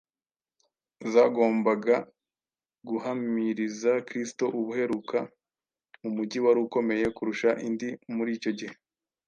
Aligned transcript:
zagombaga 1.11 1.95
guhamiriza 2.87 3.91
Kristo 4.07 4.43
ubuheruka 4.57 5.17
mu 6.01 6.09
mujyi 6.15 6.39
wari 6.45 6.59
ukomeye 6.67 7.05
kurusha 7.15 7.49
indi 7.67 7.89
muri 8.15 8.31
icyo 8.37 8.51
gihe, 8.59 8.75